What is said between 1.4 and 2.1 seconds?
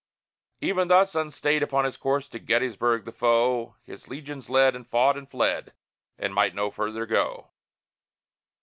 upon his